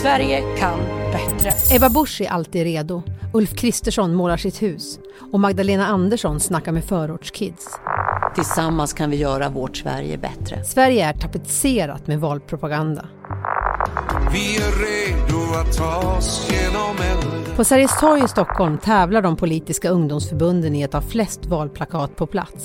Sverige 0.00 0.42
kan 0.58 0.78
bättre. 1.12 1.52
Ebba 1.76 1.90
Busch 1.90 2.20
är 2.20 2.28
alltid 2.28 2.62
redo. 2.62 3.02
Ulf 3.32 3.56
Kristersson 3.56 4.14
målar 4.14 4.36
sitt 4.36 4.62
hus. 4.62 4.98
Och 5.32 5.40
Magdalena 5.40 5.86
Andersson 5.86 6.40
snackar 6.40 6.72
med 6.72 6.84
förortskids. 6.84 7.66
Tillsammans 8.34 8.92
kan 8.92 9.10
vi 9.10 9.16
göra 9.16 9.48
vårt 9.48 9.76
Sverige 9.76 10.18
bättre. 10.18 10.64
Sverige 10.64 11.06
är 11.06 11.12
tapetserat 11.12 12.06
med 12.06 12.20
valpropaganda. 12.20 13.06
Vi 14.32 14.56
är 14.56 14.60
redo 14.60 15.60
att 15.60 15.76
ta 15.76 16.16
oss 16.16 16.50
genom 16.50 16.96
elden. 16.96 17.56
På 17.56 17.64
Sergels 17.64 18.00
torg 18.00 18.24
i 18.24 18.28
Stockholm 18.28 18.78
tävlar 18.78 19.22
de 19.22 19.36
politiska 19.36 19.90
ungdomsförbunden 19.90 20.74
i 20.74 20.84
att 20.84 20.92
ha 20.92 21.00
flest 21.00 21.46
valplakat 21.46 22.16
på 22.16 22.26
plats. 22.26 22.64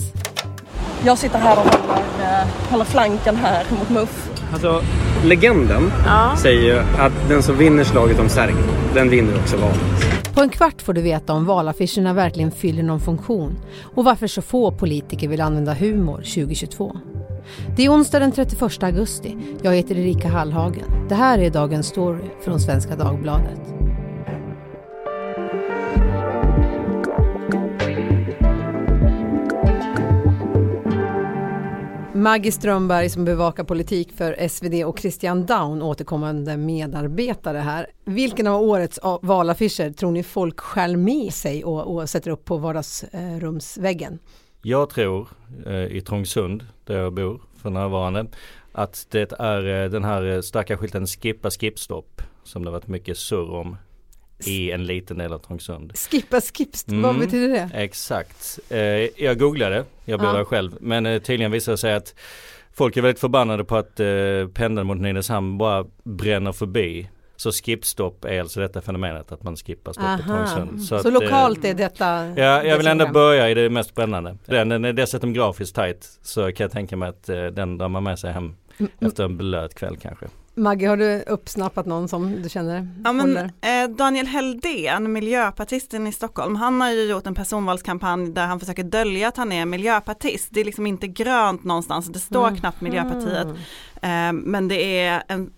Jag 1.06 1.18
sitter 1.18 1.40
här 1.40 1.58
och 1.58 1.64
håller, 1.64 2.42
eh, 2.42 2.48
håller 2.72 2.86
flanken 2.86 3.36
här 3.36 3.66
mot 3.80 3.90
MUF. 3.90 4.30
Alltså, 4.54 4.82
legenden 5.24 5.92
säger 6.38 6.62
ju 6.62 6.80
att 6.80 7.30
den 7.30 7.44
som 7.44 7.58
vinner 7.58 7.84
slaget 7.84 8.20
om 8.20 8.30
Sergel, 8.30 8.64
den 8.94 9.10
vinner 9.10 9.36
också 9.38 9.58
valet. 9.58 9.80
På 10.36 10.42
en 10.42 10.50
kvart 10.50 10.82
får 10.82 10.94
du 10.94 11.02
veta 11.02 11.34
om 11.34 11.46
valaffischerna 11.46 12.14
verkligen 12.14 12.52
fyller 12.52 12.84
någon 12.84 13.00
funktion 13.00 13.56
och 13.96 14.06
varför 14.06 14.28
så 14.28 14.42
få 14.42 14.72
politiker 14.72 15.28
vill 15.28 15.42
använda 15.42 15.74
humor 15.74 16.18
2022. 16.18 16.98
Det 17.76 17.86
är 17.86 17.90
onsdag 17.90 18.20
den 18.20 18.32
31 18.32 18.84
augusti. 18.84 19.38
Jag 19.62 19.76
heter 19.76 19.98
Erika 19.98 20.28
Hallhagen. 20.28 21.08
Det 21.10 21.16
här 21.16 21.40
är 21.40 21.50
dagens 21.50 21.88
story 21.88 22.30
från 22.44 22.60
Svenska 22.60 22.96
Dagbladet. 22.96 23.75
Maggie 32.26 32.52
Strömberg 32.52 33.10
som 33.10 33.26
bevakar 33.26 33.64
politik 33.64 34.12
för 34.12 34.48
SvD 34.48 34.86
och 34.86 35.00
Christian 35.00 35.46
Daun 35.46 35.82
återkommande 35.82 36.58
medarbetare 36.58 37.58
här. 37.58 37.88
Vilken 38.06 38.48
av 38.48 38.62
årets 38.62 39.00
valaffischer 39.22 39.94
tror 39.94 40.12
ni 40.12 40.24
folk 40.24 40.60
skär 40.60 40.96
med 40.96 41.34
sig 41.34 41.64
och, 41.64 41.96
och 41.96 42.10
sätter 42.10 42.32
upp 42.32 42.46
på 42.46 42.58
vardagsrumsväggen? 42.58 44.20
Jag 44.62 44.90
tror 44.90 45.28
eh, 45.66 45.86
i 45.86 46.02
Trångsund 46.02 46.66
där 46.84 46.98
jag 46.98 47.14
bor 47.14 47.42
för 47.62 47.70
närvarande 47.70 48.26
att 48.72 49.08
det 49.10 49.32
är 49.40 49.84
eh, 49.84 49.90
den 49.90 50.04
här 50.04 50.26
eh, 50.26 50.42
starka 50.42 50.78
skylten 50.78 51.08
skippa 51.08 51.50
skipstopp 51.52 52.22
som 52.44 52.66
det 52.66 52.72
varit 52.72 52.88
mycket 52.88 53.18
surr 53.18 53.52
om 53.52 53.78
i 54.44 54.72
en 54.72 54.86
liten 54.86 55.18
del 55.18 55.34
av 55.34 55.40
Trångsund. 55.40 55.98
Skippa 55.98 56.42
skipst, 56.42 56.88
mm, 56.88 57.02
vad 57.02 57.20
betyder 57.20 57.48
det? 57.50 57.70
Exakt. 57.74 58.60
Eh, 58.70 58.80
jag 59.24 59.40
googlade, 59.40 59.86
jag 60.06 60.20
bor 60.20 60.38
ja. 60.38 60.46
själv, 60.46 60.78
men 60.80 61.06
eh, 61.06 61.22
tydligen 61.22 61.52
visar 61.52 61.72
det 61.72 61.78
sig 61.78 61.94
att 61.94 62.16
folk 62.74 62.98
är 62.98 63.02
väldigt 63.02 63.20
förbannade 63.20 63.64
på 63.64 63.78
att 63.78 64.00
eh, 64.00 64.08
pendeln 64.54 64.88
mot 64.88 64.98
Nynäshamn 64.98 65.58
bara 65.58 65.86
bränner 66.04 66.52
förbi. 66.52 67.10
Så 67.38 67.52
skipstopp 67.52 68.26
är 68.26 68.40
alltså 68.40 68.60
detta 68.60 68.82
fenomenet 68.82 69.32
att 69.32 69.44
man 69.44 69.56
skippar 69.56 69.94
stoppet 69.94 70.26
Trångsund. 70.26 70.82
Så, 70.82 71.00
så 71.00 71.08
att, 71.08 71.14
lokalt 71.14 71.66
är 71.66 71.74
detta? 71.74 72.26
Ja, 72.28 72.64
jag 72.64 72.78
vill 72.78 72.88
ändå 72.88 73.08
börja 73.08 73.50
i 73.50 73.54
det 73.54 73.70
mest 73.70 73.96
brännande. 73.96 74.38
Den, 74.46 74.70
den 74.70 74.86
är 74.86 74.94
dessutom 74.94 75.34
grafiskt 75.34 75.76
tight 75.76 76.20
så 76.22 76.52
kan 76.52 76.64
jag 76.64 76.72
tänka 76.72 76.98
mig 76.98 77.10
att 77.10 77.24
den 77.26 77.78
drar 77.78 77.90
man 77.90 78.04
med 78.04 78.20
sig 78.20 78.32
hem 78.32 78.44
mm, 78.44 78.56
mm. 78.78 79.10
efter 79.10 79.24
en 79.24 79.38
blöt 79.38 79.76
kväll 79.76 79.98
kanske. 79.98 80.26
Maggie, 80.58 80.88
har 80.88 80.98
du 80.98 81.24
uppsnappat 81.28 81.86
någon 81.86 82.08
som 82.08 82.42
du 82.42 82.50
känner 82.50 82.88
ja, 83.04 83.14
men, 83.14 83.38
eh, 83.38 83.96
Daniel 83.98 84.28
Heldén, 84.28 85.12
miljöpartisten 85.12 86.08
i 86.08 86.12
Stockholm, 86.12 86.56
han 86.56 86.82
har 86.82 86.92
ju 86.92 87.04
gjort 87.04 87.28
en 87.28 87.36
personvalskampanj 87.36 88.32
där 88.32 88.46
han 88.46 88.60
försöker 88.60 88.84
dölja 88.84 89.28
att 89.28 89.38
han 89.38 89.52
är 89.52 89.66
miljöpartist. 89.66 90.50
Det 90.52 90.60
är 90.60 90.66
liksom 90.66 90.88
inte 90.88 91.08
grönt 91.08 91.64
någonstans, 91.64 92.08
det 92.08 92.20
står 92.20 92.48
mm. 92.48 92.60
knappt 92.60 92.82
Miljöpartiet. 92.82 93.48
Eh, 94.02 94.34
men 94.34 94.68
det 94.68 95.00
är 95.00 95.24
en, 95.28 95.52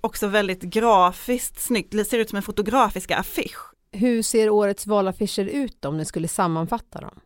också 0.00 0.26
väldigt 0.26 0.62
grafiskt 0.62 1.60
snyggt, 1.60 1.92
det 1.92 2.04
ser 2.04 2.18
ut 2.18 2.30
som 2.30 2.36
en 2.36 2.42
fotografisk 2.42 3.10
affisch. 3.10 3.74
Hur 3.92 4.22
ser 4.22 4.50
årets 4.50 4.86
valaffischer 4.86 5.44
ut 5.44 5.84
om 5.84 5.96
ni 5.96 6.04
skulle 6.04 6.28
sammanfatta 6.28 7.00
dem? 7.00 7.20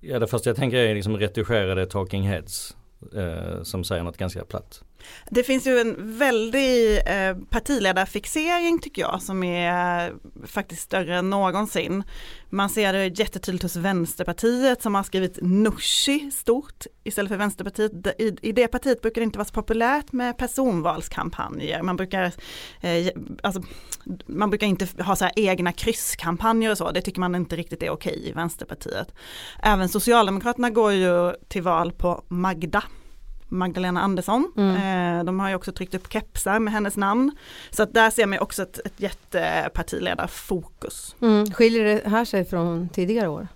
Ja, 0.00 0.18
det 0.18 0.26
första 0.26 0.50
jag 0.50 0.56
tänker 0.56 0.76
är 0.76 0.94
liksom 0.94 1.16
retuscherade 1.16 1.86
talking 1.86 2.28
heads 2.28 2.76
eh, 3.14 3.62
som 3.62 3.84
säger 3.84 4.02
något 4.02 4.16
ganska 4.16 4.44
platt. 4.44 4.82
Det 5.30 5.42
finns 5.42 5.66
ju 5.66 5.78
en 5.78 6.18
väldig 6.18 6.96
eh, 6.96 7.36
partiledarfixering 7.50 8.78
tycker 8.78 9.02
jag 9.02 9.22
som 9.22 9.42
är 9.42 10.14
faktiskt 10.46 10.82
större 10.82 11.16
än 11.16 11.30
någonsin. 11.30 12.02
Man 12.50 12.70
ser 12.70 12.92
det 12.92 13.18
jättetydligt 13.18 13.62
hos 13.62 13.76
Vänsterpartiet 13.76 14.82
som 14.82 14.94
har 14.94 15.02
skrivit 15.02 15.38
Nooshi 15.42 16.30
stort 16.30 16.84
istället 17.04 17.30
för 17.30 17.36
Vänsterpartiet. 17.36 17.92
I, 18.18 18.36
I, 18.42 18.52
det 18.52 18.68
partiet 18.68 19.02
brukar 19.02 19.20
det 19.20 19.24
inte 19.24 19.38
vara 19.38 19.48
så 19.48 19.54
populärt 19.54 20.12
med 20.12 20.38
personvalskampanjer. 20.38 21.82
Man 21.82 21.96
brukar, 21.96 22.32
eh, 22.80 23.06
alltså, 23.42 23.62
man 24.26 24.50
brukar 24.50 24.66
inte 24.66 25.02
ha 25.02 25.16
så 25.16 25.24
här 25.24 25.32
egna 25.36 25.72
krysskampanjer 25.72 26.70
och 26.70 26.78
så. 26.78 26.90
Det 26.90 27.00
tycker 27.00 27.20
man 27.20 27.34
inte 27.34 27.56
riktigt 27.56 27.82
är 27.82 27.90
okej 27.90 28.28
i 28.28 28.32
Vänsterpartiet. 28.32 29.14
Även 29.62 29.88
Socialdemokraterna 29.88 30.70
går 30.70 30.92
ju 30.92 31.32
till 31.48 31.62
val 31.62 31.92
på 31.92 32.24
Magda 32.28 32.82
Magdalena 33.48 34.00
Andersson. 34.00 34.52
Mm. 34.56 35.18
Eh, 35.18 35.24
de 35.24 35.40
har 35.40 35.48
ju 35.48 35.54
också 35.54 35.72
tryckt 35.72 35.94
upp 35.94 36.12
kepsar 36.12 36.58
med 36.58 36.72
hennes 36.72 36.96
namn. 36.96 37.32
Så 37.70 37.82
att 37.82 37.94
där 37.94 38.10
ser 38.10 38.26
man 38.26 38.38
också 38.38 38.62
ett, 38.62 38.86
ett 38.86 39.00
jättepartiledarfokus. 39.00 41.16
Mm. 41.20 41.50
Skiljer 41.50 41.84
det 41.84 42.08
här 42.08 42.24
sig 42.24 42.44
från 42.44 42.88
tidigare 42.88 43.28
år? 43.28 43.48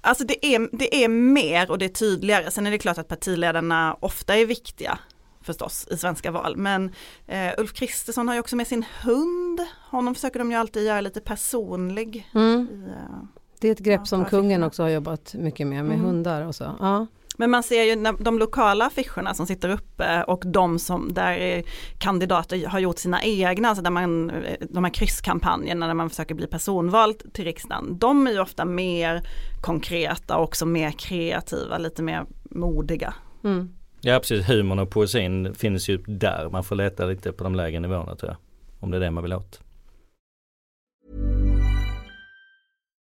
Alltså 0.00 0.24
det 0.24 0.46
är, 0.46 0.68
det 0.72 1.04
är 1.04 1.08
mer 1.08 1.70
och 1.70 1.78
det 1.78 1.84
är 1.84 1.88
tydligare. 1.88 2.50
Sen 2.50 2.66
är 2.66 2.70
det 2.70 2.78
klart 2.78 2.98
att 2.98 3.08
partiledarna 3.08 3.96
ofta 4.00 4.36
är 4.36 4.46
viktiga 4.46 4.98
förstås 5.40 5.88
i 5.90 5.96
svenska 5.96 6.30
val. 6.30 6.56
Men 6.56 6.92
eh, 7.26 7.52
Ulf 7.58 7.72
Kristersson 7.72 8.28
har 8.28 8.34
ju 8.34 8.40
också 8.40 8.56
med 8.56 8.66
sin 8.66 8.84
hund. 9.02 9.60
Honom 9.90 10.14
försöker 10.14 10.38
de 10.38 10.50
ju 10.50 10.56
alltid 10.56 10.86
göra 10.86 11.00
lite 11.00 11.20
personlig. 11.20 12.30
Mm. 12.34 12.68
I, 12.70 12.74
uh, 12.74 13.24
det 13.60 13.68
är 13.68 13.72
ett 13.72 13.78
grepp 13.78 14.06
som 14.06 14.24
kungen 14.24 14.62
också 14.62 14.82
har 14.82 14.90
jobbat 14.90 15.34
mycket 15.34 15.66
med, 15.66 15.84
med 15.84 15.94
mm. 15.94 16.06
hundar 16.06 16.42
och 16.42 16.54
så. 16.54 16.76
Ja. 16.80 17.06
Men 17.40 17.50
man 17.50 17.62
ser 17.62 17.82
ju 17.82 18.14
de 18.18 18.38
lokala 18.38 18.86
affischerna 18.86 19.34
som 19.34 19.46
sitter 19.46 19.68
uppe 19.68 20.22
och 20.22 20.42
de 20.46 20.78
som 20.78 21.12
där 21.12 21.62
kandidater 21.98 22.66
har 22.66 22.78
gjort 22.78 22.98
sina 22.98 23.22
egna, 23.22 23.68
alltså 23.68 23.82
där 23.82 23.90
man, 23.90 24.32
de 24.70 24.84
här 24.84 24.94
krysskampanjerna 24.94 25.86
där 25.86 25.94
man 25.94 26.10
försöker 26.10 26.34
bli 26.34 26.46
personvald 26.46 27.32
till 27.32 27.44
riksdagen, 27.44 27.98
de 27.98 28.26
är 28.26 28.32
ju 28.32 28.40
ofta 28.40 28.64
mer 28.64 29.22
konkreta 29.60 30.36
och 30.36 30.44
också 30.44 30.66
mer 30.66 30.90
kreativa, 30.90 31.78
lite 31.78 32.02
mer 32.02 32.26
modiga. 32.50 33.14
Mm. 33.44 33.74
Ja 34.00 34.18
precis, 34.18 34.48
humorn 34.48 34.78
och 34.78 34.90
poesin 34.90 35.54
finns 35.54 35.88
ju 35.88 35.96
där, 35.96 36.48
man 36.50 36.64
får 36.64 36.76
leta 36.76 37.06
lite 37.06 37.32
på 37.32 37.44
de 37.44 37.54
lägre 37.54 37.80
nivåerna 37.80 38.16
tror 38.16 38.30
jag. 38.30 38.38
Om 38.80 38.90
det 38.90 38.96
är 38.96 39.00
det 39.00 39.10
man 39.10 39.22
vill 39.22 39.32
åt. 39.32 39.60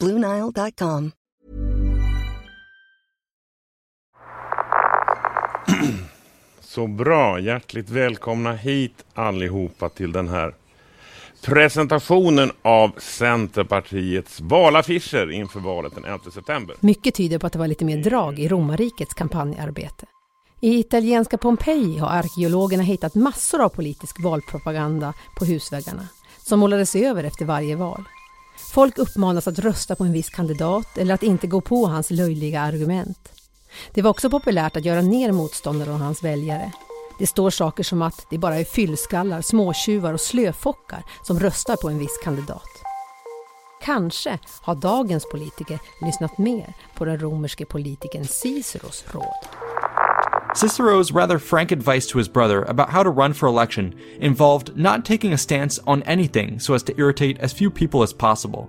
BlueNile.com. 0.00 1.10
Så 6.60 6.86
bra. 6.86 7.40
Hjärtligt 7.40 7.90
välkomna 7.90 8.52
hit 8.52 9.04
allihopa 9.14 9.88
till 9.88 10.12
den 10.12 10.28
här 10.28 10.54
presentationen 11.44 12.50
av 12.62 12.90
Centerpartiets 12.98 14.40
valaffischer 14.40 15.30
inför 15.30 15.60
valet 15.60 15.94
den 15.94 16.04
11 16.04 16.18
september. 16.34 16.76
Mycket 16.80 17.14
tyder 17.14 17.38
på 17.38 17.46
att 17.46 17.52
det 17.52 17.58
var 17.58 17.66
lite 17.66 17.84
mer 17.84 18.02
drag 18.02 18.38
i 18.38 18.48
romarrikets 18.48 19.14
kampanjarbete. 19.14 20.06
I 20.60 20.78
italienska 20.78 21.38
Pompeji 21.38 21.98
har 21.98 22.08
arkeologerna 22.08 22.82
hittat 22.82 23.14
massor 23.14 23.60
av 23.60 23.68
politisk 23.68 24.22
valpropaganda 24.22 25.14
på 25.38 25.44
husväggarna 25.44 26.08
som 26.38 26.60
målades 26.60 26.96
över 26.96 27.24
efter 27.24 27.44
varje 27.44 27.76
val. 27.76 28.04
Folk 28.72 28.98
uppmanas 28.98 29.48
att 29.48 29.58
rösta 29.58 29.96
på 29.96 30.04
en 30.04 30.12
viss 30.12 30.30
kandidat 30.30 30.98
eller 30.98 31.14
att 31.14 31.22
inte 31.22 31.46
gå 31.46 31.60
på 31.60 31.86
hans 31.86 32.10
löjliga 32.10 32.60
argument. 32.60 33.32
Det 33.94 34.02
var 34.02 34.10
också 34.10 34.30
populärt 34.30 34.76
att 34.76 34.84
göra 34.84 35.00
ner 35.00 35.32
motståndare 35.32 35.90
och 35.90 35.98
hans 35.98 36.24
väljare. 36.24 36.72
Det 37.18 37.26
står 37.26 37.50
saker 37.50 37.82
som 37.82 38.02
att 38.02 38.26
det 38.30 38.38
bara 38.38 38.56
är 38.56 38.64
fyllskallar, 38.64 39.42
småtjuvar 39.42 40.12
och 40.12 40.20
slöfockar 40.20 41.02
som 41.26 41.40
röstar 41.40 41.76
på 41.76 41.88
en 41.88 41.98
viss 41.98 42.18
kandidat. 42.24 42.68
Kanske 43.82 44.38
har 44.62 44.74
dagens 44.74 45.24
politiker 45.30 45.78
lyssnat 46.00 46.38
mer 46.38 46.74
på 46.94 47.04
den 47.04 47.18
romerske 47.18 47.64
politikern 47.64 48.24
Ciceros 48.24 49.04
råd. 49.12 49.69
Cicero's 50.54 51.12
rather 51.12 51.38
frank 51.38 51.72
advice 51.72 52.06
to 52.08 52.18
his 52.18 52.32
brother 52.32 52.62
about 52.62 52.90
how 52.90 53.02
to 53.02 53.10
run 53.10 53.34
for 53.34 53.48
election 53.48 53.94
involved 54.20 54.76
not 54.76 55.04
taking 55.04 55.32
a 55.32 55.38
stance 55.38 55.80
on 55.86 56.02
anything 56.02 56.60
so 56.60 56.74
as 56.74 56.82
to 56.82 56.92
irritate 56.96 57.38
as 57.40 57.52
few 57.52 57.70
people 57.70 58.02
as 58.02 58.12
possible. 58.12 58.68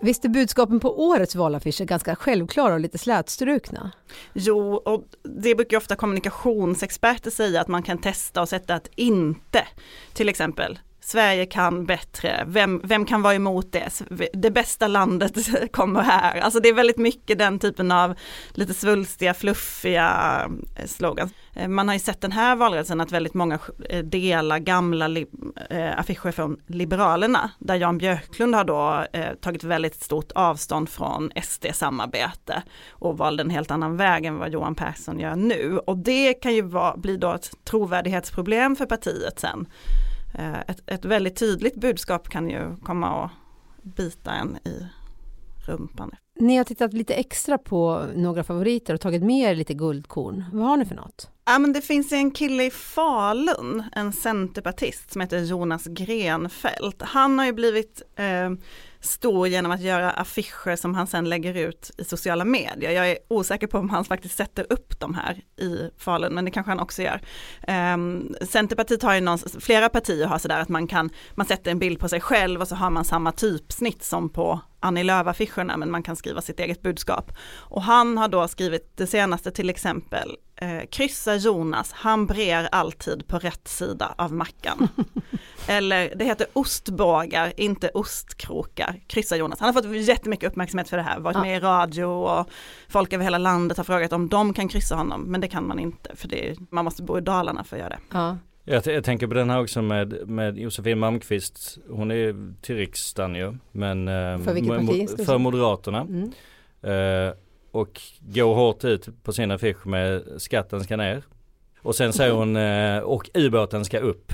Visst 0.00 0.24
är 0.24 0.28
budskapen 0.28 0.80
på 0.80 1.06
årets 1.08 1.34
valaffischer 1.34 1.84
ganska 1.84 2.16
självklara 2.16 2.74
och 2.74 2.80
lite 2.80 2.98
slätstrukna? 2.98 3.92
Jo, 4.32 4.74
och 4.74 5.04
det 5.22 5.54
brukar 5.54 5.76
ofta 5.76 5.96
kommunikationsexperter 5.96 7.30
säga 7.30 7.60
att 7.60 7.68
man 7.68 7.82
kan 7.82 7.98
testa 7.98 8.42
och 8.42 8.48
sätta 8.48 8.76
ett 8.76 8.90
inte. 8.94 9.66
Till 10.12 10.28
exempel, 10.28 10.78
Sverige 11.06 11.46
kan 11.46 11.86
bättre, 11.86 12.44
vem, 12.46 12.80
vem 12.84 13.04
kan 13.04 13.22
vara 13.22 13.34
emot 13.34 13.72
det? 13.72 14.02
Det 14.32 14.50
bästa 14.50 14.86
landet 14.86 15.34
kommer 15.72 16.02
här. 16.02 16.40
Alltså 16.40 16.60
det 16.60 16.68
är 16.68 16.74
väldigt 16.74 16.98
mycket 16.98 17.38
den 17.38 17.58
typen 17.58 17.92
av 17.92 18.14
lite 18.50 18.74
svulstiga, 18.74 19.34
fluffiga 19.34 20.40
eh, 20.76 20.86
slogans. 20.86 21.32
Eh, 21.54 21.68
man 21.68 21.88
har 21.88 21.94
ju 21.94 22.00
sett 22.00 22.20
den 22.20 22.32
här 22.32 22.56
valrörelsen 22.56 23.00
att 23.00 23.12
väldigt 23.12 23.34
många 23.34 23.58
eh, 23.90 24.04
delar 24.04 24.58
gamla 24.58 25.08
li 25.08 25.26
affischer 25.96 26.30
från 26.30 26.56
Liberalerna, 26.66 27.50
där 27.58 27.74
Jan 27.74 27.98
Björklund 27.98 28.54
har 28.54 28.64
då 28.64 29.06
tagit 29.40 29.64
väldigt 29.64 30.02
stort 30.02 30.32
avstånd 30.34 30.88
från 30.88 31.30
SD-samarbete 31.42 32.62
och 32.90 33.18
valde 33.18 33.42
en 33.42 33.50
helt 33.50 33.70
annan 33.70 33.96
väg 33.96 34.24
än 34.24 34.38
vad 34.38 34.52
Johan 34.52 34.74
Persson 34.74 35.18
gör 35.18 35.36
nu. 35.36 35.78
Och 35.78 35.96
det 35.96 36.34
kan 36.34 36.54
ju 36.54 36.62
vara, 36.62 36.96
bli 36.96 37.16
då 37.16 37.32
ett 37.32 37.50
trovärdighetsproblem 37.64 38.76
för 38.76 38.86
partiet 38.86 39.40
sen. 39.40 39.66
Eh, 40.38 40.60
ett, 40.60 40.82
ett 40.86 41.04
väldigt 41.04 41.36
tydligt 41.36 41.76
budskap 41.76 42.28
kan 42.28 42.50
ju 42.50 42.76
komma 42.76 43.24
och 43.24 43.30
bita 43.82 44.32
en 44.32 44.56
i 44.56 44.86
rumpan. 45.66 46.10
Ni 46.34 46.56
har 46.56 46.64
tittat 46.64 46.92
lite 46.92 47.14
extra 47.14 47.58
på 47.58 48.04
några 48.14 48.44
favoriter 48.44 48.94
och 48.94 49.00
tagit 49.00 49.22
med 49.22 49.50
er 49.50 49.54
lite 49.54 49.74
guldkorn. 49.74 50.44
Vad 50.52 50.66
har 50.66 50.76
ni 50.76 50.84
för 50.84 50.94
något? 50.94 51.30
Ja 51.48 51.58
men 51.58 51.72
det 51.72 51.80
finns 51.80 52.12
en 52.12 52.30
kille 52.30 52.64
i 52.64 52.70
Falun, 52.70 53.84
en 53.92 54.12
centerpartist 54.12 55.12
som 55.12 55.20
heter 55.20 55.38
Jonas 55.38 55.84
Grenfält. 55.84 57.02
Han 57.02 57.38
har 57.38 57.46
ju 57.46 57.52
blivit 57.52 58.02
eh, 58.16 58.50
stor 59.00 59.48
genom 59.48 59.72
att 59.72 59.80
göra 59.80 60.10
affischer 60.10 60.76
som 60.76 60.94
han 60.94 61.06
sen 61.06 61.28
lägger 61.28 61.54
ut 61.54 61.90
i 61.98 62.04
sociala 62.04 62.44
medier. 62.44 62.90
Jag 62.90 63.10
är 63.10 63.18
osäker 63.28 63.66
på 63.66 63.78
om 63.78 63.90
han 63.90 64.04
faktiskt 64.04 64.36
sätter 64.36 64.66
upp 64.72 65.00
de 65.00 65.14
här 65.14 65.42
i 65.56 65.90
Falun, 65.98 66.34
men 66.34 66.44
det 66.44 66.50
kanske 66.50 66.70
han 66.70 66.80
också 66.80 67.02
gör. 67.02 67.20
Eh, 67.62 67.96
Centerpartiet 68.46 69.02
har 69.02 69.14
ju 69.14 69.20
någon, 69.20 69.38
flera 69.38 69.88
partier 69.88 70.26
har 70.26 70.38
sådär 70.38 70.60
att 70.60 70.68
man 70.68 70.86
kan, 70.86 71.10
man 71.34 71.46
sätter 71.46 71.70
en 71.70 71.78
bild 71.78 72.00
på 72.00 72.08
sig 72.08 72.20
själv 72.20 72.60
och 72.60 72.68
så 72.68 72.74
har 72.74 72.90
man 72.90 73.04
samma 73.04 73.32
typsnitt 73.32 74.04
som 74.04 74.28
på 74.28 74.60
Annie 74.80 75.04
Lööf-affischerna, 75.04 75.76
men 75.76 75.90
man 75.90 76.02
kan 76.02 76.16
skriva 76.16 76.40
sitt 76.40 76.60
eget 76.60 76.82
budskap. 76.82 77.32
Och 77.58 77.82
han 77.82 78.18
har 78.18 78.28
då 78.28 78.48
skrivit 78.48 78.96
det 78.96 79.06
senaste 79.06 79.50
till 79.50 79.70
exempel, 79.70 80.36
eh, 80.56 80.86
kryssa 80.90 81.36
Jonas, 81.36 81.92
han 81.92 82.26
brer 82.26 82.68
alltid 82.72 83.28
på 83.28 83.38
rätt 83.38 83.68
sida 83.68 84.14
av 84.18 84.32
mackan. 84.32 84.88
Eller 85.68 86.12
det 86.16 86.24
heter 86.24 86.46
ostbågar, 86.52 87.52
inte 87.56 87.88
ostkrokar, 87.88 89.00
kryssa 89.06 89.36
Jonas. 89.36 89.60
Han 89.60 89.74
har 89.74 89.82
fått 89.82 89.96
jättemycket 89.96 90.50
uppmärksamhet 90.50 90.88
för 90.88 90.96
det 90.96 91.02
här, 91.02 91.20
varit 91.20 91.34
ja. 91.34 91.42
med 91.42 91.56
i 91.56 91.60
radio 91.60 92.04
och 92.04 92.48
folk 92.88 93.12
över 93.12 93.24
hela 93.24 93.38
landet 93.38 93.76
har 93.76 93.84
frågat 93.84 94.12
om 94.12 94.28
de 94.28 94.54
kan 94.54 94.68
kryssa 94.68 94.94
honom, 94.94 95.22
men 95.22 95.40
det 95.40 95.48
kan 95.48 95.68
man 95.68 95.78
inte, 95.78 96.16
för 96.16 96.28
det, 96.28 96.56
man 96.70 96.84
måste 96.84 97.02
bo 97.02 97.18
i 97.18 97.20
Dalarna 97.20 97.64
för 97.64 97.76
att 97.76 97.80
göra 97.80 97.90
det. 97.90 97.98
Ja. 98.12 98.36
Jag, 98.68 98.86
jag, 98.86 99.04
tänker 99.04 99.26
på 99.26 99.34
den 99.34 99.50
här 99.50 99.60
också 99.60 99.82
med, 99.82 100.28
med 100.28 100.58
Josefin 100.58 100.98
Malmqvist. 100.98 101.78
Hon 101.88 102.10
är 102.10 102.52
till 102.62 102.76
riksdagen 102.76 103.34
ju. 103.34 103.56
Men, 103.72 104.08
eh, 104.08 104.38
för 104.38 104.54
vilket 104.54 104.86
parti? 104.86 105.26
För 105.26 105.38
Moderaterna. 105.38 106.00
Mm. 106.00 106.32
Uh, 106.84 107.34
och 107.76 108.00
går 108.20 108.54
hårt 108.54 108.84
ut 108.84 109.08
på 109.22 109.32
sin 109.32 109.50
affisch 109.50 109.86
med 109.86 110.22
skatten 110.36 110.84
ska 110.84 110.96
ner. 110.96 111.22
Och 111.82 111.94
sen 111.94 112.12
säger 112.12 112.32
hon 112.32 112.56
eh, 112.56 112.98
och 112.98 113.30
ubåten 113.34 113.84
ska 113.84 113.98
upp. 113.98 114.32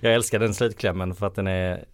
Jag 0.00 0.14
älskar 0.14 0.38
den 0.38 0.54
slutklämmen 0.54 1.14
för 1.14 1.26
att 1.26 1.34
den 1.34 1.46
är 1.46 1.84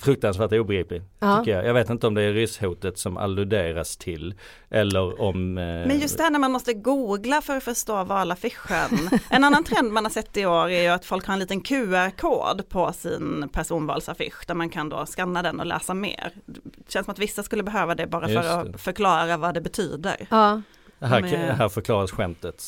fruktansvärt 0.00 0.52
obegriplig. 0.52 1.02
Ja. 1.18 1.38
Tycker 1.38 1.56
jag. 1.56 1.66
jag 1.66 1.74
vet 1.74 1.90
inte 1.90 2.06
om 2.06 2.14
det 2.14 2.22
är 2.22 2.32
rysshotet 2.32 2.98
som 2.98 3.16
alluderas 3.16 3.96
till 3.96 4.34
eller 4.70 5.20
om... 5.20 5.58
Eh... 5.58 5.64
Men 5.64 5.98
just 5.98 6.16
det 6.16 6.22
här 6.22 6.30
när 6.30 6.38
man 6.38 6.52
måste 6.52 6.74
googla 6.74 7.42
för 7.42 7.56
att 7.56 7.64
förstå 7.64 8.04
valaffischen. 8.04 9.10
en 9.30 9.44
annan 9.44 9.64
trend 9.64 9.92
man 9.92 10.04
har 10.04 10.10
sett 10.10 10.36
i 10.36 10.46
år 10.46 10.70
är 10.70 10.82
ju 10.82 10.88
att 10.88 11.04
folk 11.04 11.26
har 11.26 11.32
en 11.32 11.40
liten 11.40 11.60
QR-kod 11.60 12.68
på 12.68 12.92
sin 12.92 13.48
personvalsaffisch 13.52 14.44
där 14.46 14.54
man 14.54 14.68
kan 14.68 14.88
då 14.88 15.06
skanna 15.06 15.42
den 15.42 15.60
och 15.60 15.66
läsa 15.66 15.94
mer. 15.94 16.30
Det 16.46 16.92
känns 16.92 17.04
som 17.04 17.12
att 17.12 17.18
vissa 17.18 17.42
skulle 17.42 17.62
behöva 17.62 17.94
det 17.94 18.06
bara 18.06 18.28
för 18.28 18.36
att 18.36 18.80
förklara 18.80 19.36
vad 19.36 19.54
det 19.54 19.60
betyder. 19.60 20.26
Ja. 20.30 20.62
Här, 21.00 21.22
här 21.52 21.68
förklaras 21.68 22.10
skämtet 22.10 22.62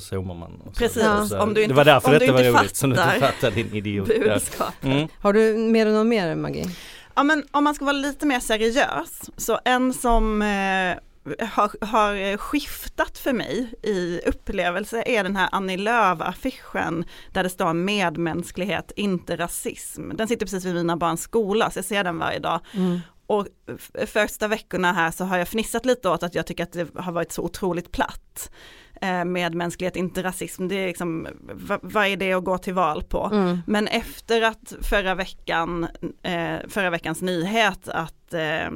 zoomar 0.00 0.34
man. 0.34 0.72
Precis, 0.76 1.02
ja. 1.02 1.42
om 1.42 1.54
du 1.54 1.62
inte, 1.62 1.72
det 1.72 1.76
var 1.76 1.84
därför 1.84 2.08
om 2.08 2.12
detta 2.14 2.26
du 2.26 2.50
var 2.50 2.60
roligt 2.60 2.76
som 2.76 2.90
du 2.90 2.96
inte 2.96 3.20
fattade 3.20 3.56
din 3.56 3.74
idiot. 3.74 4.10
Mm. 4.82 5.08
Har 5.20 5.32
du 5.32 5.54
mer 5.56 5.86
än 5.86 5.94
något 5.94 6.06
mer 6.06 6.34
Maggie? 6.34 6.70
Ja 7.14 7.22
men 7.22 7.44
om 7.50 7.64
man 7.64 7.74
ska 7.74 7.84
vara 7.84 7.96
lite 7.96 8.26
mer 8.26 8.40
seriös, 8.40 9.30
så 9.36 9.60
en 9.64 9.94
som 9.94 10.42
eh, 10.42 10.96
har, 11.46 11.84
har, 11.84 12.36
skiftat 12.36 13.18
för 13.18 13.32
mig 13.32 13.72
i 13.82 14.20
upplevelse 14.26 15.02
är 15.06 15.22
den 15.24 15.36
här 15.36 15.48
Annie 15.52 15.76
Lööf-affischen 15.76 17.04
där 17.32 17.42
det 17.42 17.50
står 17.50 17.72
medmänsklighet, 17.72 18.92
inte 18.96 19.36
rasism. 19.36 20.10
Den 20.14 20.28
sitter 20.28 20.46
precis 20.46 20.64
vid 20.64 20.74
mina 20.74 20.96
barns 20.96 21.22
skola 21.22 21.70
så 21.70 21.78
jag 21.78 21.84
ser 21.84 22.04
den 22.04 22.18
varje 22.18 22.38
dag. 22.38 22.60
Mm. 22.72 23.00
Och 23.26 23.46
första 24.06 24.48
veckorna 24.48 24.92
här 24.92 25.10
så 25.10 25.24
har 25.24 25.38
jag 25.38 25.48
fnissat 25.48 25.86
lite 25.86 26.08
åt 26.08 26.22
att 26.22 26.34
jag 26.34 26.46
tycker 26.46 26.62
att 26.62 26.72
det 26.72 26.88
har 26.94 27.12
varit 27.12 27.32
så 27.32 27.42
otroligt 27.42 27.92
platt. 27.92 28.50
Eh, 29.00 29.24
medmänsklighet, 29.24 29.96
inte 29.96 30.22
rasism. 30.22 30.68
Det 30.68 30.74
är 30.74 30.86
liksom, 30.86 31.28
vad 31.82 32.06
är 32.06 32.16
det 32.16 32.32
att 32.32 32.44
gå 32.44 32.58
till 32.58 32.74
val 32.74 33.02
på? 33.02 33.30
Mm. 33.32 33.58
Men 33.66 33.88
efter 33.88 34.42
att 34.42 34.74
förra 34.82 35.14
veckan, 35.14 35.86
eh, 36.22 36.56
förra 36.68 36.90
veckans 36.90 37.22
nyhet 37.22 37.88
att 37.88 38.34
eh, 38.34 38.70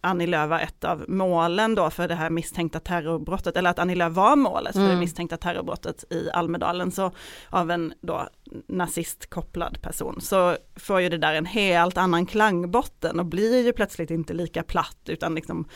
Annie 0.00 0.26
Lööf 0.26 0.50
var 0.50 0.60
ett 0.60 0.84
av 0.84 1.04
målen 1.08 1.74
då 1.74 1.90
för 1.90 2.08
det 2.08 2.14
här 2.14 2.30
misstänkta 2.30 2.80
terrorbrottet, 2.80 3.56
eller 3.56 3.70
att 3.70 3.78
Annie 3.78 3.94
Lööf 3.94 4.12
var 4.12 4.36
målet 4.36 4.74
mm. 4.74 4.86
för 4.86 4.94
det 4.94 5.00
misstänkta 5.00 5.36
terrorbrottet 5.36 6.04
i 6.10 6.30
Almedalen, 6.30 6.92
så 6.92 7.12
av 7.48 7.70
en 7.70 7.92
då 8.00 8.28
nazistkopplad 8.66 9.82
person, 9.82 10.20
så 10.20 10.56
får 10.76 11.00
ju 11.00 11.08
det 11.08 11.18
där 11.18 11.34
en 11.34 11.46
helt 11.46 11.98
annan 11.98 12.26
klangbotten 12.26 13.20
och 13.20 13.26
blir 13.26 13.64
ju 13.64 13.72
plötsligt 13.72 14.10
inte 14.10 14.34
lika 14.34 14.62
platt 14.62 15.00
utan 15.06 15.34
liksom 15.34 15.68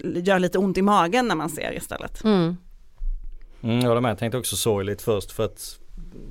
gör 0.00 0.38
lite 0.38 0.58
ont 0.58 0.78
i 0.78 0.82
magen 0.82 1.28
när 1.28 1.34
man 1.34 1.50
ser 1.50 1.76
istället. 1.76 2.24
Mm. 2.24 2.56
Mm, 3.62 3.80
jag 3.80 3.88
håller 3.88 4.00
med, 4.00 4.10
jag 4.10 4.18
tänkte 4.18 4.38
också 4.38 4.56
sorgligt 4.56 5.02
först 5.02 5.32
för 5.32 5.44
att 5.44 5.78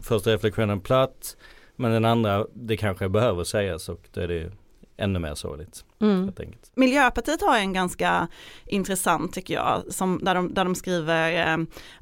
första 0.01 0.29
reflektionen 0.29 0.81
platt 0.81 1.37
men 1.75 1.91
den 1.91 2.05
andra 2.05 2.45
det 2.53 2.77
kanske 2.77 3.09
behöver 3.09 3.43
sägas 3.43 3.89
och 3.89 4.09
det 4.13 4.23
är 4.23 4.27
det 4.27 4.51
ännu 4.97 5.19
mer 5.19 5.35
sorgligt. 5.35 5.85
Mm. 6.01 6.33
Miljöpartiet 6.75 7.41
har 7.41 7.57
en 7.57 7.73
ganska 7.73 8.27
intressant 8.65 9.33
tycker 9.33 9.53
jag, 9.53 9.83
som, 9.89 10.19
där, 10.23 10.35
de, 10.35 10.53
där 10.53 10.63
de 10.63 10.75
skriver 10.75 11.53
eh, 11.53 11.57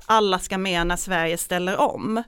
alla 0.06 0.40
ska 0.40 0.58
med 0.58 0.88
när 0.88 0.96
Sverige 0.96 1.38
ställer 1.38 1.78
om. 1.78 2.24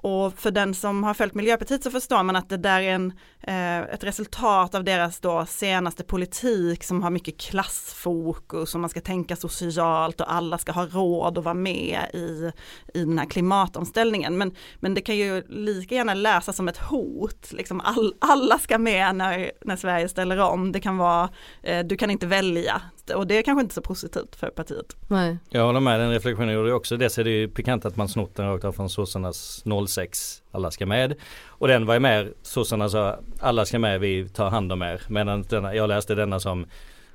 Och 0.00 0.38
för 0.38 0.50
den 0.50 0.74
som 0.74 1.04
har 1.04 1.14
följt 1.14 1.34
Miljöpartiet 1.34 1.82
så 1.82 1.90
förstår 1.90 2.22
man 2.22 2.36
att 2.36 2.48
det 2.48 2.56
där 2.56 2.80
är 2.80 2.94
en, 2.94 3.12
eh, 3.40 3.78
ett 3.78 4.04
resultat 4.04 4.74
av 4.74 4.84
deras 4.84 5.20
då 5.20 5.46
senaste 5.46 6.04
politik 6.04 6.84
som 6.84 7.02
har 7.02 7.10
mycket 7.10 7.40
klassfokus 7.40 8.74
och 8.74 8.80
man 8.80 8.90
ska 8.90 9.00
tänka 9.00 9.36
socialt 9.36 10.20
och 10.20 10.32
alla 10.32 10.58
ska 10.58 10.72
ha 10.72 10.86
råd 10.86 11.38
att 11.38 11.44
vara 11.44 11.54
med 11.54 12.00
i, 12.14 12.52
i 12.94 13.04
den 13.04 13.18
här 13.18 13.26
klimatomställningen. 13.26 14.38
Men, 14.38 14.54
men 14.76 14.94
det 14.94 15.00
kan 15.00 15.16
ju 15.16 15.42
lika 15.48 15.94
gärna 15.94 16.14
läsas 16.14 16.56
som 16.56 16.68
ett 16.68 16.78
hot, 16.78 17.52
liksom 17.52 17.80
all, 17.80 18.14
alla 18.18 18.58
ska 18.58 18.78
med 18.78 19.16
när, 19.16 19.52
när 19.64 19.76
Sverige 19.76 20.08
ställer 20.08 20.38
om. 20.38 20.72
Det 20.72 20.80
kan 20.80 20.96
vara, 20.96 21.28
eh, 21.62 21.86
du 21.86 21.96
kan 21.96 22.10
inte 22.10 22.26
välja 22.26 22.82
och 23.14 23.26
det 23.26 23.38
är 23.38 23.42
kanske 23.42 23.62
inte 23.62 23.74
så 23.74 23.82
positivt 23.82 24.36
för 24.36 24.50
partiet. 24.50 24.96
Nej. 25.08 25.38
Jag 25.48 25.66
håller 25.66 25.80
med, 25.80 26.00
den 26.00 26.10
reflektionen 26.10 26.54
gjorde 26.54 26.68
jag 26.68 26.76
också. 26.76 26.96
Dels 26.96 27.18
är 27.18 27.24
det 27.24 27.30
ju 27.30 27.48
pikant 27.48 27.84
att 27.84 27.96
man 27.96 28.08
snott 28.08 28.36
den 28.36 28.46
rakt 28.46 28.64
av 28.64 28.72
från 28.72 28.90
sossarnas 28.90 29.62
06, 29.88 30.42
alla 30.52 30.70
ska 30.70 30.86
med. 30.86 31.14
Och 31.46 31.68
den 31.68 31.86
var 31.86 31.94
ju 31.94 32.00
mer, 32.00 32.32
sossarna 32.42 32.88
sa 32.88 33.18
alla 33.40 33.66
ska 33.66 33.78
med, 33.78 34.00
vi 34.00 34.28
tar 34.28 34.50
hand 34.50 34.72
om 34.72 34.82
er. 34.82 35.02
Medan 35.08 35.42
denna, 35.42 35.74
jag 35.74 35.88
läste 35.88 36.14
denna 36.14 36.40
som 36.40 36.66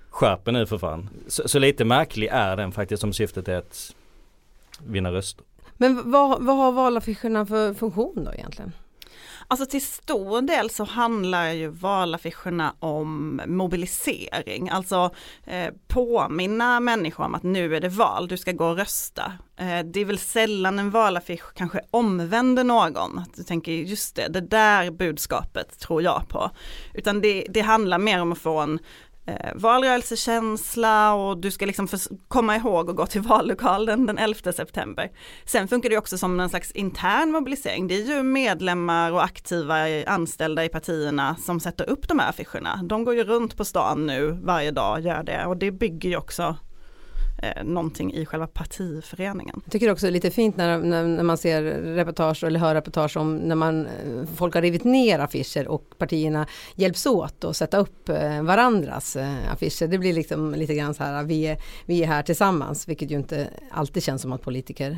skärper 0.09 0.51
nu 0.51 0.65
för 0.65 0.77
fan. 0.77 1.09
Så, 1.27 1.47
så 1.47 1.59
lite 1.59 1.85
märklig 1.85 2.27
är 2.31 2.57
den 2.57 2.71
faktiskt 2.71 3.03
om 3.03 3.13
syftet 3.13 3.47
är 3.47 3.57
att 3.57 3.95
vinna 4.85 5.11
röster. 5.11 5.45
Men 5.77 6.11
vad, 6.11 6.43
vad 6.43 6.57
har 6.57 6.71
valaffischerna 6.71 7.45
för 7.45 7.73
funktion 7.73 8.23
då 8.25 8.33
egentligen? 8.33 8.71
Alltså 9.47 9.65
till 9.65 9.85
stor 9.85 10.41
del 10.41 10.69
så 10.69 10.83
handlar 10.83 11.49
ju 11.49 11.67
valaffischerna 11.67 12.75
om 12.79 13.41
mobilisering, 13.45 14.69
alltså 14.69 15.11
eh, 15.45 15.73
påminna 15.87 16.79
människor 16.79 17.23
om 17.25 17.35
att 17.35 17.43
nu 17.43 17.75
är 17.75 17.81
det 17.81 17.89
val, 17.89 18.27
du 18.27 18.37
ska 18.37 18.51
gå 18.51 18.65
och 18.65 18.77
rösta. 18.77 19.33
Eh, 19.57 19.79
det 19.79 19.99
är 19.99 20.05
väl 20.05 20.17
sällan 20.17 20.79
en 20.79 20.89
valaffisch 20.89 21.53
kanske 21.55 21.81
omvänder 21.91 22.63
någon, 22.63 23.19
att 23.19 23.35
du 23.35 23.43
tänker 23.43 23.71
just 23.71 24.15
det, 24.15 24.27
det 24.27 24.41
där 24.41 24.91
budskapet 24.91 25.79
tror 25.79 26.01
jag 26.01 26.29
på. 26.29 26.49
Utan 26.93 27.21
det, 27.21 27.45
det 27.49 27.61
handlar 27.61 27.97
mer 27.97 28.21
om 28.21 28.31
att 28.31 28.37
få 28.37 28.59
en 28.59 28.79
eh, 29.25 29.51
valrörelsekänsla 29.55 31.13
och 31.13 31.37
du 31.37 31.51
ska 31.51 31.65
liksom 31.65 31.87
komma 32.27 32.55
ihåg 32.55 32.89
att 32.89 32.95
gå 32.95 33.05
till 33.05 33.21
vallokalen 33.33 34.05
den 34.05 34.17
11 34.17 34.53
september. 34.53 35.11
Sen 35.45 35.67
funkar 35.67 35.89
det 35.89 35.97
också 35.97 36.17
som 36.17 36.39
en 36.39 36.49
slags 36.49 36.71
intern 36.71 37.31
mobilisering. 37.31 37.87
Det 37.87 37.95
är 37.95 38.15
ju 38.15 38.23
medlemmar 38.23 39.11
och 39.11 39.23
aktiva 39.23 40.05
anställda 40.05 40.65
i 40.65 40.69
partierna 40.69 41.35
som 41.35 41.59
sätter 41.59 41.89
upp 41.89 42.07
de 42.07 42.19
här 42.19 42.29
affischerna. 42.29 42.79
De 42.83 43.03
går 43.03 43.15
ju 43.15 43.23
runt 43.23 43.57
på 43.57 43.65
stan 43.65 44.05
nu 44.05 44.31
varje 44.43 44.71
dag, 44.71 44.93
och 44.93 45.01
gör 45.01 45.23
det 45.23 45.45
och 45.45 45.57
det 45.57 45.71
bygger 45.71 46.09
ju 46.09 46.17
också 46.17 46.55
eh, 47.43 47.63
någonting 47.63 48.13
i 48.13 48.25
själva 48.25 48.47
partiföreningen. 48.47 49.61
Jag 49.65 49.71
tycker 49.71 49.91
också 49.91 50.05
det 50.05 50.09
är 50.09 50.11
lite 50.11 50.31
fint 50.31 50.57
när, 50.57 50.77
när, 50.77 51.07
när, 51.07 51.23
man 51.23 51.37
ser 51.37 51.63
reportage 51.95 52.43
eller 52.43 52.59
hör 52.59 52.75
reportage 52.75 53.17
om 53.17 53.35
när 53.35 53.55
man, 53.55 53.85
eh, 53.85 53.91
folk 54.35 54.55
har 54.55 54.61
rivit 54.61 54.83
ner 54.83 55.19
affischer 55.19 55.67
och 55.67 55.97
partierna 55.97 56.47
hjälps 56.75 57.05
åt 57.05 57.43
att 57.43 57.57
sätta 57.57 57.77
upp 57.77 58.09
eh, 58.09 58.43
varandras 58.43 59.15
eh, 59.15 59.53
affischer. 59.53 59.87
Det 59.87 59.97
blir 59.97 60.13
liksom 60.13 60.53
lite 60.53 60.75
grann 60.75 60.93
så 60.93 61.03
här, 61.03 61.23
vi 61.23 61.47
är, 61.47 61.57
vi 61.85 62.03
är 62.03 62.07
här 62.07 62.23
tillsammans, 62.23 62.87
vilket 62.87 63.11
ju 63.11 63.15
inte 63.15 63.47
alltid 63.71 64.03
känns 64.03 64.21
som 64.21 64.31
att 64.31 64.41
politiker 64.41 64.97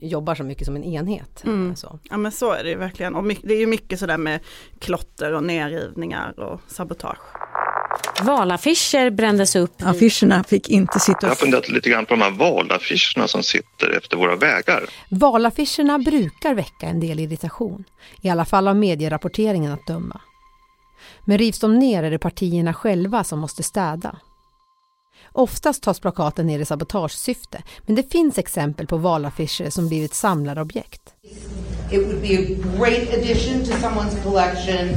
jobbar 0.00 0.34
så 0.34 0.44
mycket 0.44 0.66
som 0.66 0.76
en 0.76 0.84
enhet. 0.84 1.44
Mm. 1.44 1.76
Så. 1.76 1.98
Ja 2.10 2.16
men 2.16 2.32
så 2.32 2.52
är 2.52 2.64
det 2.64 2.70
ju 2.70 2.76
verkligen 2.76 3.14
och 3.14 3.24
det 3.42 3.54
är 3.54 3.60
ju 3.60 3.66
mycket 3.66 3.98
sådär 3.98 4.18
med 4.18 4.40
klotter 4.78 5.32
och 5.32 5.44
nerrivningar 5.44 6.40
och 6.40 6.60
sabotage. 6.66 7.18
Valaffischer 8.22 9.10
brändes 9.10 9.56
upp. 9.56 9.72
Affischerna 9.82 10.44
fick 10.44 10.68
inte 10.68 11.00
sitta 11.00 11.18
Jag 11.20 11.28
har 11.28 11.34
funderat 11.34 11.68
lite 11.68 11.90
grann 11.90 12.06
på 12.06 12.14
de 12.14 12.22
här 12.22 12.30
valaffischerna 12.30 13.28
som 13.28 13.42
sitter 13.42 13.96
efter 13.98 14.16
våra 14.16 14.36
vägar. 14.36 14.84
Valaffischerna 15.08 15.98
brukar 15.98 16.54
väcka 16.54 16.86
en 16.86 17.00
del 17.00 17.20
irritation, 17.20 17.84
i 18.20 18.28
alla 18.28 18.44
fall 18.44 18.68
av 18.68 18.76
medierapporteringen 18.76 19.72
att 19.72 19.86
döma. 19.86 20.20
Men 21.24 21.38
rivs 21.38 21.58
de 21.58 21.78
ner 21.78 22.02
är 22.02 22.10
det 22.10 22.18
partierna 22.18 22.74
själva 22.74 23.24
som 23.24 23.38
måste 23.38 23.62
städa. 23.62 24.18
Oftast 25.32 25.82
tas 25.82 26.00
plakaten 26.00 26.46
ner 26.46 26.58
i 26.58 26.64
sabotagesyfte, 26.64 27.62
men 27.86 27.96
det 27.96 28.12
finns 28.12 28.38
exempel 28.38 28.86
på 28.86 28.96
valaffischer 28.96 29.70
som 29.70 29.88
blivit 29.88 30.14
samlarobjekt. 30.14 31.02
It 31.90 32.06
would 32.06 32.20
be 32.20 32.34
a 32.34 32.46
great 32.78 33.14
addition 33.14 33.64
to 33.64 33.70
someone's 33.70 34.22
collection 34.22 34.88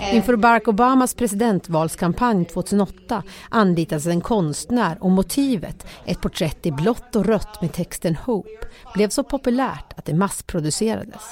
Eh. 0.00 0.16
Inför 0.16 0.36
Barack 0.36 0.68
Obamas 0.68 1.14
presidentvalskampanj 1.14 2.44
2008 2.44 3.22
anlitades 3.48 4.06
en 4.06 4.20
konstnär 4.20 4.98
och 5.00 5.10
motivet, 5.10 5.86
ett 6.04 6.20
porträtt 6.20 6.66
i 6.66 6.72
blått 6.72 7.16
och 7.16 7.26
rött 7.26 7.62
med 7.62 7.72
texten 7.72 8.16
Hope, 8.16 8.68
blev 8.94 9.08
så 9.08 9.22
populärt 9.22 9.92
att 9.96 10.04
det 10.04 10.14
massproducerades. 10.14 11.22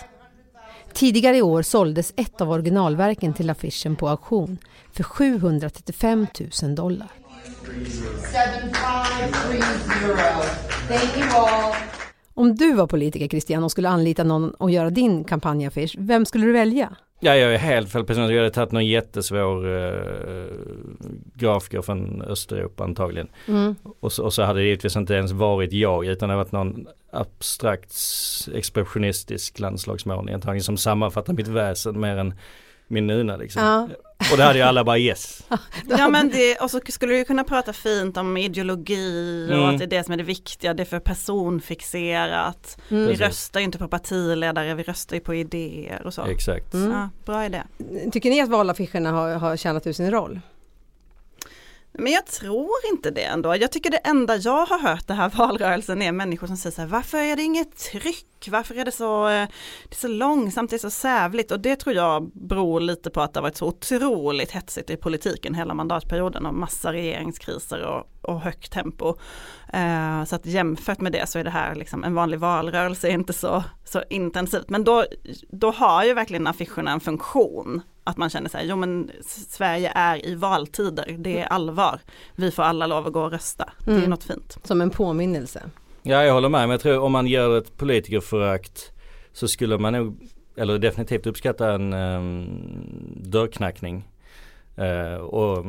Tidigare 0.92 1.36
i 1.36 1.42
år 1.42 1.62
såldes 1.62 2.12
ett 2.16 2.40
av 2.40 2.50
originalverken 2.50 3.34
till 3.34 3.50
affischen 3.50 3.96
på 3.96 4.08
auktion 4.08 4.58
för 4.92 5.02
735 5.02 6.26
000 6.62 6.74
dollar. 6.74 7.08
Om 12.34 12.54
du 12.54 12.72
var 12.74 12.86
politiker 12.86 13.28
Christian 13.28 13.64
och 13.64 13.70
skulle 13.70 13.88
anlita 13.88 14.24
någon 14.24 14.50
och 14.50 14.70
göra 14.70 14.90
din 14.90 15.24
kampanjaffisch, 15.24 15.96
vem 15.98 16.26
skulle 16.26 16.46
du 16.46 16.52
välja? 16.52 16.96
Ja, 17.20 17.36
jag 17.36 17.54
är 17.54 17.58
helt 17.58 17.92
fel 17.92 18.04
person. 18.04 18.28
Jag 18.28 18.36
hade 18.36 18.50
tagit 18.50 18.72
någon 18.72 18.86
jättesvår 18.86 19.66
uh, 19.66 20.46
grafiker 21.34 21.82
från 21.82 22.22
Östeuropa 22.22 22.84
antagligen. 22.84 23.28
Mm. 23.48 23.74
Och, 24.00 24.12
så, 24.12 24.24
och, 24.24 24.32
så, 24.32 24.42
hade 24.42 24.60
det 24.60 24.66
givetvis 24.66 24.96
inte 24.96 25.14
ens 25.14 25.32
varit 25.32 25.72
jag 25.72 26.06
utan 26.06 26.28
det 26.28 26.34
hade 26.34 26.44
varit 26.44 26.52
någon 26.52 26.86
abstrakt 27.10 27.94
expressionistisk 28.54 29.58
landslagsmålning 29.58 30.34
antagligen 30.34 30.64
som 30.64 30.76
sammanfattar 30.76 31.32
mitt 31.32 31.48
väsen 31.48 32.00
mer 32.00 32.16
än 32.16 32.34
min 32.88 33.06
nuna 33.06 33.36
liksom. 33.36 33.62
Ja. 33.62 33.88
Och 34.32 34.36
det 34.36 34.42
hade 34.42 34.58
ju 34.58 34.64
alla 34.64 34.84
bara 34.84 34.98
yes. 34.98 35.46
ja 35.88 36.08
men 36.08 36.28
det, 36.28 36.56
och 36.56 36.70
så 36.70 36.80
skulle 36.88 37.14
du 37.14 37.24
kunna 37.24 37.44
prata 37.44 37.72
fint 37.72 38.16
om 38.16 38.36
ideologi 38.36 39.46
och 39.50 39.56
mm. 39.56 39.68
att 39.68 39.78
det 39.78 39.84
är 39.84 39.98
det 39.98 40.04
som 40.04 40.12
är 40.12 40.16
det 40.16 40.22
viktiga, 40.22 40.74
det 40.74 40.82
är 40.82 40.84
för 40.84 41.00
personfixerat. 41.00 42.78
Mm. 42.88 43.06
Vi 43.06 43.14
röstar 43.14 43.60
inte 43.60 43.78
på 43.78 43.88
partiledare, 43.88 44.74
vi 44.74 44.82
röstar 44.82 45.16
ju 45.16 45.20
på 45.20 45.34
idéer 45.34 46.02
och 46.06 46.14
så. 46.14 46.24
Exakt. 46.24 46.74
Mm. 46.74 46.92
Ja, 46.92 47.08
bra 47.24 47.46
idé. 47.46 47.62
Tycker 48.12 48.30
ni 48.30 48.40
att 48.40 48.48
valaffischerna 48.48 49.10
har, 49.10 49.34
har 49.34 49.56
tjänat 49.56 49.86
ut 49.86 49.96
sin 49.96 50.10
roll? 50.10 50.40
Men 51.98 52.12
jag 52.12 52.26
tror 52.26 52.70
inte 52.92 53.10
det 53.10 53.24
ändå. 53.24 53.56
Jag 53.56 53.72
tycker 53.72 53.90
det 53.90 53.96
enda 53.96 54.36
jag 54.36 54.66
har 54.66 54.78
hört 54.78 55.06
det 55.06 55.14
här 55.14 55.28
valrörelsen 55.36 56.02
är 56.02 56.12
människor 56.12 56.46
som 56.46 56.56
säger 56.56 56.74
så 56.74 56.80
här, 56.80 56.88
varför 56.88 57.18
är 57.18 57.36
det 57.36 57.42
inget 57.42 57.76
tryck? 57.76 58.48
Varför 58.50 58.74
är 58.74 58.84
det 58.84 58.92
så, 58.92 59.28
eh, 59.28 59.48
det 59.88 59.94
är 59.94 59.96
så 59.96 60.08
långsamt, 60.08 60.70
det 60.70 60.76
är 60.76 60.78
så 60.78 60.90
sävligt? 60.90 61.50
Och 61.50 61.60
det 61.60 61.76
tror 61.76 61.94
jag 61.94 62.30
beror 62.32 62.80
lite 62.80 63.10
på 63.10 63.20
att 63.20 63.34
det 63.34 63.40
har 63.40 63.42
varit 63.42 63.56
så 63.56 63.66
otroligt 63.66 64.50
hetsigt 64.50 64.90
i 64.90 64.96
politiken 64.96 65.54
hela 65.54 65.74
mandatperioden 65.74 66.46
och 66.46 66.54
massa 66.54 66.92
regeringskriser 66.92 67.82
och, 67.82 68.30
och 68.30 68.40
högt 68.40 68.72
tempo. 68.72 69.08
Uh, 69.74 70.24
så 70.24 70.36
att 70.36 70.46
jämfört 70.46 71.00
med 71.00 71.12
det 71.12 71.28
så 71.28 71.38
är 71.38 71.44
det 71.44 71.50
här 71.50 71.74
liksom 71.74 72.04
en 72.04 72.14
vanlig 72.14 72.40
valrörelse 72.40 73.08
inte 73.08 73.32
så, 73.32 73.64
så 73.84 74.02
intensivt. 74.10 74.68
Men 74.68 74.84
då, 74.84 75.04
då 75.48 75.70
har 75.70 76.04
ju 76.04 76.14
verkligen 76.14 76.46
affischerna 76.46 76.90
en 76.90 77.00
funktion 77.00 77.82
att 78.06 78.16
man 78.16 78.30
känner 78.30 78.48
så 78.48 78.58
här, 78.58 78.64
jo 78.64 78.76
men 78.76 79.10
Sverige 79.48 79.92
är 79.94 80.26
i 80.26 80.34
valtider, 80.34 81.16
det 81.18 81.40
är 81.40 81.46
allvar. 81.46 82.00
Vi 82.34 82.50
får 82.50 82.62
alla 82.62 82.86
lov 82.86 83.06
att 83.06 83.12
gå 83.12 83.22
och 83.22 83.30
rösta. 83.30 83.72
Det 83.84 83.90
är 83.90 83.96
mm. 83.96 84.10
något 84.10 84.24
fint. 84.24 84.58
Som 84.62 84.80
en 84.80 84.90
påminnelse. 84.90 85.62
Ja 86.02 86.24
jag 86.24 86.34
håller 86.34 86.48
med, 86.48 86.60
men 86.60 86.70
jag 86.70 86.80
tror 86.80 86.98
om 86.98 87.12
man 87.12 87.26
gör 87.26 87.58
ett 87.58 87.76
politikerförakt 87.76 88.92
så 89.32 89.48
skulle 89.48 89.78
man 89.78 89.92
nog, 89.92 90.28
eller 90.56 90.78
definitivt 90.78 91.26
uppskatta 91.26 91.72
en 91.72 91.92
um, 91.92 92.60
dörrknackning. 93.16 94.08
Uh, 94.78 95.14
och 95.14 95.64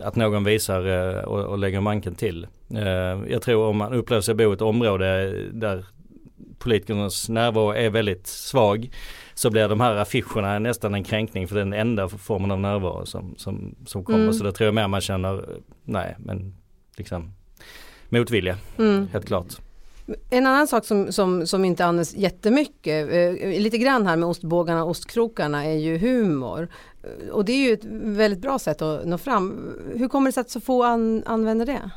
att 0.00 0.16
någon 0.16 0.44
visar 0.44 0.86
uh, 0.86 1.24
och, 1.24 1.44
och 1.44 1.58
lägger 1.58 1.80
manken 1.80 2.14
till. 2.14 2.46
Uh, 2.72 3.30
jag 3.30 3.42
tror 3.42 3.66
om 3.66 3.76
man 3.76 3.92
upplever 3.92 4.20
sig 4.20 4.34
bo 4.34 4.50
i 4.50 4.54
ett 4.54 4.62
område 4.62 5.32
där 5.52 5.84
politikernas 6.58 7.28
närvaro 7.28 7.70
är 7.70 7.90
väldigt 7.90 8.26
svag 8.26 8.90
så 9.38 9.50
blir 9.50 9.68
de 9.68 9.80
här 9.80 9.96
affischerna 9.96 10.58
nästan 10.58 10.94
en 10.94 11.04
kränkning 11.04 11.48
för 11.48 11.56
den 11.56 11.72
enda 11.72 12.08
formen 12.08 12.50
av 12.50 12.60
närvaro 12.60 13.06
som, 13.06 13.34
som, 13.36 13.74
som 13.86 14.04
kommer. 14.04 14.18
Mm. 14.18 14.32
Så 14.32 14.44
då 14.44 14.52
tror 14.52 14.64
jag 14.64 14.74
mer 14.74 14.88
man 14.88 15.00
känner, 15.00 15.44
nej 15.84 16.16
men 16.18 16.56
liksom 16.96 17.32
motvilja, 18.08 18.58
mm. 18.78 19.08
helt 19.12 19.26
klart. 19.26 19.46
En 20.30 20.46
annan 20.46 20.66
sak 20.66 20.84
som, 20.84 21.12
som, 21.12 21.46
som 21.46 21.64
inte 21.64 21.84
används 21.84 22.14
jättemycket, 22.14 23.10
eh, 23.12 23.60
lite 23.60 23.78
grann 23.78 24.06
här 24.06 24.16
med 24.16 24.28
ostbågarna 24.28 24.84
och 24.84 24.90
ostkrokarna 24.90 25.64
är 25.64 25.78
ju 25.78 25.98
humor. 25.98 26.68
Och 27.32 27.44
det 27.44 27.52
är 27.52 27.68
ju 27.68 27.72
ett 27.72 27.84
väldigt 28.02 28.38
bra 28.38 28.58
sätt 28.58 28.82
att 28.82 29.06
nå 29.06 29.18
fram. 29.18 29.74
Hur 29.94 30.08
kommer 30.08 30.28
det 30.28 30.32
sig 30.32 30.40
att 30.40 30.50
så 30.50 30.60
få 30.60 30.82
an, 30.82 31.22
använder 31.26 31.66
det? 31.66 31.90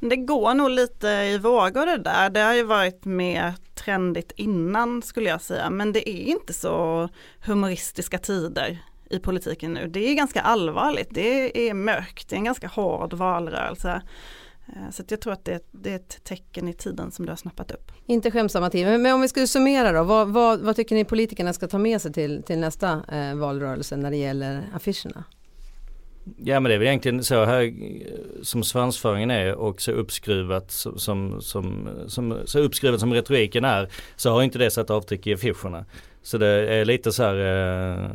Det 0.00 0.16
går 0.16 0.54
nog 0.54 0.70
lite 0.70 1.08
i 1.08 1.38
vågor 1.38 1.86
det 1.86 1.96
där. 1.96 2.30
Det 2.30 2.40
har 2.40 2.54
ju 2.54 2.62
varit 2.62 3.04
mer 3.04 3.54
trendigt 3.74 4.32
innan 4.36 5.02
skulle 5.02 5.28
jag 5.28 5.40
säga. 5.40 5.70
Men 5.70 5.92
det 5.92 6.10
är 6.10 6.22
inte 6.22 6.52
så 6.52 7.08
humoristiska 7.44 8.18
tider 8.18 8.78
i 9.10 9.18
politiken 9.18 9.72
nu. 9.72 9.88
Det 9.88 10.10
är 10.10 10.14
ganska 10.14 10.40
allvarligt. 10.40 11.08
Det 11.10 11.68
är 11.68 11.74
mörkt. 11.74 12.28
Det 12.28 12.36
är 12.36 12.38
en 12.38 12.44
ganska 12.44 12.68
hård 12.68 13.12
valrörelse. 13.12 14.02
Eh, 14.66 14.90
så 14.90 15.02
jag 15.08 15.20
tror 15.20 15.32
att 15.32 15.44
det, 15.44 15.60
det, 15.70 15.90
är 15.90 15.96
ett 15.96 16.24
tecken 16.24 16.68
i 16.68 16.74
tiden 16.74 17.10
som 17.10 17.26
du 17.26 17.32
har 17.32 17.36
snappat 17.36 17.70
upp. 17.70 17.92
Inte 18.06 18.30
skämsamma 18.30 18.70
tider, 18.70 18.98
men 18.98 19.14
om 19.14 19.20
vi 19.20 19.28
skulle 19.28 19.46
summera 19.46 19.92
då, 19.92 20.04
vad, 20.04 20.28
vad, 20.28 20.60
vad, 20.60 20.76
tycker 20.76 20.94
ni 20.94 21.04
politikerna 21.04 21.52
ska 21.52 21.68
ta 21.68 21.78
med 21.78 22.00
sig 22.00 22.12
till, 22.12 22.42
till 22.42 22.58
nästa 22.58 23.02
eh, 23.12 23.34
valrörelse 23.34 23.96
när 23.96 24.10
det 24.10 24.16
gäller 24.16 24.62
affischerna? 24.74 25.24
Ja 26.36 26.60
men 26.60 26.70
det 26.70 26.74
är 26.74 26.78
väl 26.78 26.88
egentligen 26.88 27.24
så 27.24 27.44
här 27.44 27.74
som 28.42 28.62
svansföringen 28.62 29.30
är 29.30 29.54
och 29.54 29.80
så 29.80 29.92
uppskruvat 29.92 30.70
som, 30.70 31.40
som, 31.40 31.90
som, 32.06 32.38
så 32.44 32.58
uppskruvat 32.58 33.00
som 33.00 33.14
retoriken 33.14 33.64
är 33.64 33.88
så 34.16 34.30
har 34.30 34.42
inte 34.42 34.58
det 34.58 34.70
satt 34.70 34.90
avtryck 34.90 35.26
i 35.26 35.34
affischerna. 35.34 35.84
Så 36.22 36.38
det 36.38 36.46
är 36.46 36.84
lite 36.84 37.12
så 37.12 37.22
här, 37.22 37.36
eh, 37.36 38.10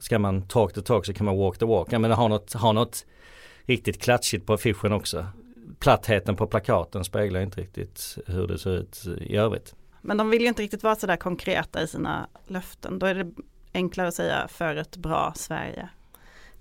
ska 0.00 0.18
man 0.18 0.42
talk 0.42 0.74
the 0.74 0.82
talk 0.82 1.06
så 1.06 1.12
kan 1.12 1.26
man 1.26 1.36
walk 1.36 1.58
the 1.58 1.64
walk. 1.64 1.88
Ja 1.90 1.98
men 1.98 2.10
ha 2.10 2.28
något, 2.28 2.52
ha 2.52 2.72
något 2.72 3.06
riktigt 3.64 4.02
klatschigt 4.02 4.46
på 4.46 4.52
affischen 4.52 4.92
också 4.92 5.26
plattheten 5.78 6.36
på 6.36 6.46
plakaten 6.46 7.04
speglar 7.04 7.40
inte 7.40 7.60
riktigt 7.60 8.18
hur 8.26 8.46
det 8.46 8.58
ser 8.58 8.70
ut 8.70 9.06
i 9.20 9.36
övrigt. 9.36 9.74
Men 10.00 10.16
de 10.16 10.30
vill 10.30 10.42
ju 10.42 10.48
inte 10.48 10.62
riktigt 10.62 10.82
vara 10.82 10.96
sådär 10.96 11.16
konkreta 11.16 11.82
i 11.82 11.86
sina 11.86 12.28
löften. 12.46 12.98
Då 12.98 13.06
är 13.06 13.14
det 13.14 13.32
enklare 13.74 14.08
att 14.08 14.14
säga 14.14 14.48
för 14.48 14.76
ett 14.76 14.96
bra 14.96 15.32
Sverige. 15.36 15.88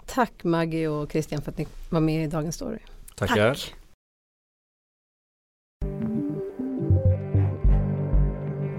Tack 0.06 0.44
Maggie 0.44 0.88
och 0.88 1.12
Christian 1.12 1.42
för 1.42 1.52
att 1.52 1.58
ni 1.58 1.68
var 1.90 2.00
med 2.00 2.24
i 2.24 2.28
Dagens 2.28 2.56
Story. 2.56 2.80
Tackar. 3.16 3.54
Tack. 3.54 3.76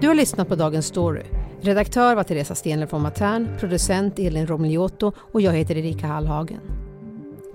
Du 0.01 0.07
har 0.07 0.15
lyssnat 0.15 0.47
på 0.47 0.55
Dagens 0.55 0.85
Story. 0.85 1.23
Redaktör 1.61 2.15
var 2.15 2.23
Teresa 2.23 2.55
Stenler 2.55 2.87
från 2.87 3.01
Matern, 3.01 3.57
producent 3.59 4.19
Elin 4.19 4.47
Romliotto 4.47 5.11
och 5.17 5.41
jag 5.41 5.53
heter 5.53 5.77
Erika 5.77 6.07
Hallhagen. 6.07 6.88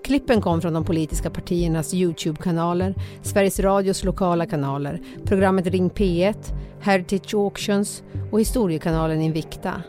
Klippen 0.05 0.41
kom 0.41 0.61
från 0.61 0.73
de 0.73 0.85
politiska 0.85 1.31
partiernas 1.31 1.95
Youtube-kanaler, 1.95 2.95
Sveriges 3.23 3.61
Radios 3.61 4.05
lokala 4.05 4.47
kanaler, 4.47 5.01
programmet 5.25 5.67
Ring 5.67 5.91
P1, 5.91 6.37
Heritage 6.81 7.35
Auctions 7.35 8.03
och 8.33 8.41
historiekanalen 8.41 9.21
Invicta. 9.21 9.83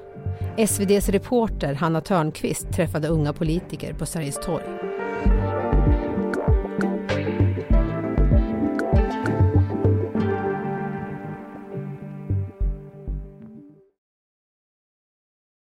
SVDs 0.67 1.10
reporter 1.10 1.74
Hanna 1.74 2.01
Törnqvist 2.01 2.72
träffade 2.72 3.07
unga 3.07 3.34
politiker 3.34 3.93
på 3.93 4.05
Sergels 4.05 4.39
torg. 4.45 4.95